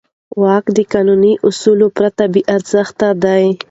واک 0.41 0.65
د 0.75 0.79
قانوني 0.91 1.33
اصولو 1.47 1.87
پرته 1.97 2.23
بېارزښته 2.33 3.09
دی. 3.23 3.45